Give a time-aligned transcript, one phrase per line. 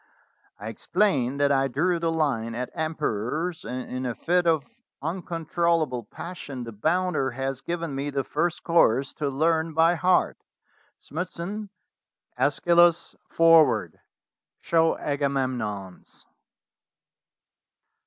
[0.59, 4.65] I explained that I drew the line at emperors, and in a fit of
[4.99, 10.37] uncontrollable passion the bounder has given me the first chorus to learn by heart.
[10.97, 11.69] Smithson,
[12.39, 13.99] ^Eschylus forward.
[14.61, 16.25] Show Aga memnons."